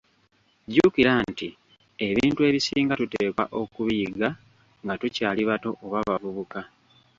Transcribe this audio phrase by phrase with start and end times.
[0.69, 1.49] Jjukira nti
[2.07, 4.29] ebintu ebisinga tuteekwa okubiyiga
[4.83, 6.59] nga tukyali bato oba bavubuka.